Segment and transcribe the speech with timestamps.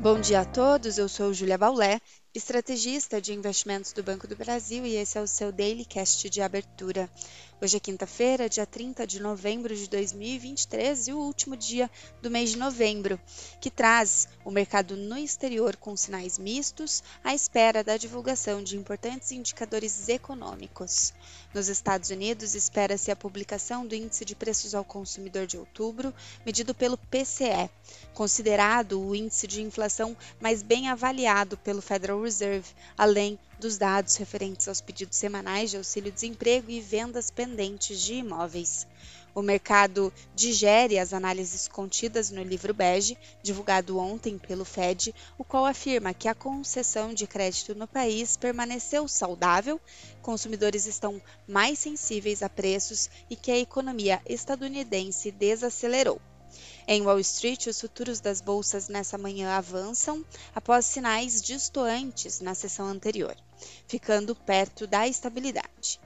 [0.00, 2.00] Bom dia a todos, eu sou Julia Baulé,
[2.32, 6.40] estrategista de investimentos do Banco do Brasil e esse é o seu Daily Cast de
[6.40, 7.10] abertura.
[7.60, 11.90] Hoje é quinta-feira, dia 30 de novembro de 2023 e o último dia
[12.22, 13.20] do mês de novembro,
[13.60, 19.32] que traz o mercado no exterior com sinais mistos à espera da divulgação de importantes
[19.32, 21.12] indicadores econômicos.
[21.52, 26.14] Nos Estados Unidos, espera-se a publicação do Índice de Preços ao Consumidor de outubro,
[26.46, 27.68] medido pelo PCE,
[28.14, 34.68] considerado o índice de inflação mais bem avaliado pelo Federal Reserve, além dos dados referentes
[34.68, 38.86] aos pedidos semanais de auxílio-desemprego e vendas pendentes de imóveis.
[39.32, 45.64] O mercado digere as análises contidas no livro bege, divulgado ontem pelo Fed, o qual
[45.64, 49.80] afirma que a concessão de crédito no país permaneceu saudável,
[50.20, 56.20] consumidores estão mais sensíveis a preços e que a economia estadunidense desacelerou.
[56.92, 62.88] Em Wall Street, os futuros das bolsas nessa manhã avançam após sinais distoantes na sessão
[62.88, 63.36] anterior,
[63.86, 66.00] ficando perto da estabilidade.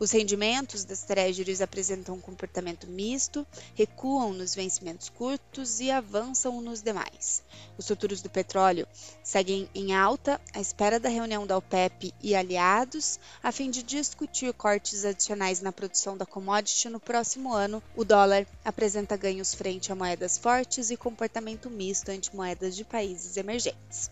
[0.00, 6.80] Os rendimentos das treasuries apresentam um comportamento misto, recuam nos vencimentos curtos e avançam nos
[6.80, 7.42] demais.
[7.76, 8.88] Os futuros do petróleo
[9.22, 14.54] seguem em alta à espera da reunião da OPEP e aliados, a fim de discutir
[14.54, 17.82] cortes adicionais na produção da commodity no próximo ano.
[17.94, 19.94] O dólar apresenta ganhos frente a
[20.30, 24.10] moedas fortes e comportamento misto ante moedas de países emergentes.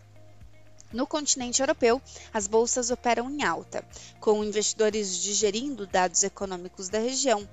[0.93, 2.01] No continente europeu,
[2.33, 3.85] as bolsas operam em alta,
[4.19, 7.47] com investidores digerindo dados econômicos da região.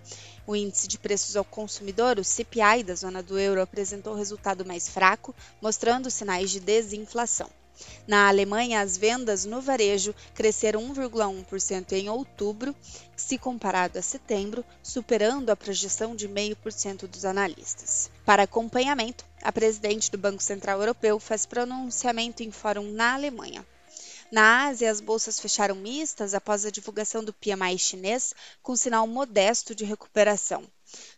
[0.47, 4.87] O índice de preços ao consumidor, o CPI da zona do euro, apresentou resultado mais
[4.87, 7.49] fraco, mostrando sinais de desinflação.
[8.07, 12.75] Na Alemanha, as vendas no varejo cresceram 1,1% em outubro,
[13.15, 18.09] se comparado a setembro, superando a projeção de 0,5% dos analistas.
[18.25, 23.65] Para acompanhamento, a presidente do Banco Central Europeu faz pronunciamento em fórum na Alemanha.
[24.31, 29.75] Na Ásia, as bolsas fecharam mistas após a divulgação do PMI chinês, com sinal modesto
[29.75, 30.63] de recuperação.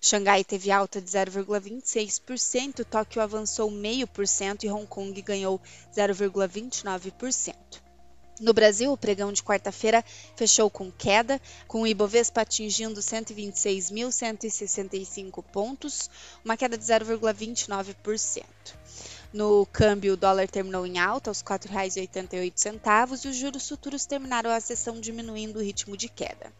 [0.01, 5.61] Xangai teve alta de 0,26%, Tóquio avançou 0,5% e Hong Kong ganhou
[5.95, 7.55] 0,29%.
[8.39, 10.05] No Brasil, o pregão de quarta-feira
[10.35, 16.07] fechou com queda, com o Ibovespa atingindo 126.165 pontos,
[16.45, 18.45] uma queda de 0,29%.
[19.33, 24.49] No câmbio, o dólar terminou em alta, aos R$ 4,88, e os juros futuros terminaram
[24.49, 26.51] a sessão diminuindo o ritmo de queda.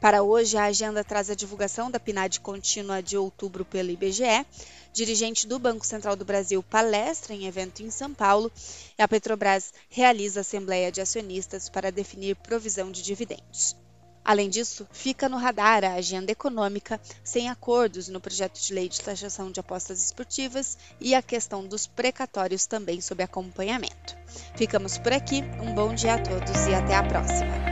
[0.00, 4.46] Para hoje, a agenda traz a divulgação da PNAD contínua de outubro pelo IBGE,
[4.92, 8.50] dirigente do Banco Central do Brasil palestra em evento em São Paulo
[8.98, 13.76] e a Petrobras realiza assembleia de acionistas para definir provisão de dividendos.
[14.24, 19.00] Além disso, fica no radar a agenda econômica sem acordos no projeto de lei de
[19.00, 24.16] taxação de apostas esportivas e a questão dos precatórios também sob acompanhamento.
[24.54, 27.69] Ficamos por aqui, um bom dia a todos e até a próxima!